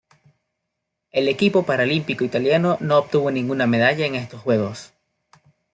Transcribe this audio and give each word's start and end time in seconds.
El 1.11 1.27
equipo 1.27 1.61
paralímpico 1.63 2.23
italiano 2.23 2.75
no 2.79 2.97
obtuvo 2.97 3.29
ninguna 3.29 3.67
medalla 3.67 4.07
en 4.07 4.15
estos 4.15 4.41
Juegos. 4.41 4.91